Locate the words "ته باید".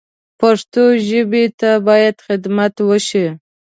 1.59-2.15